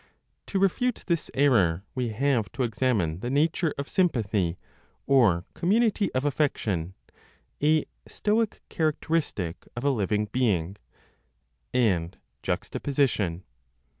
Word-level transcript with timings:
)To 0.47 0.57
refute 0.57 1.03
this 1.05 1.29
error, 1.35 1.83
we 1.93 2.09
have 2.09 2.51
to 2.53 2.63
examine 2.63 3.19
the 3.19 3.29
nature 3.29 3.71
of 3.77 3.87
sympathy 3.87 4.57
(or 5.05 5.45
community 5.53 6.11
of 6.15 6.25
affection, 6.25 6.95
a 7.61 7.85
Stoic 8.07 8.63
characteristic 8.67 9.67
of 9.75 9.83
a 9.83 9.91
living 9.91 10.25
being,) 10.25 10.77
and 11.71 12.17
juxtaposition. 12.41 13.43